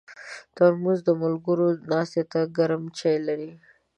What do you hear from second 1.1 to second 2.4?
ملګرو ناستې ته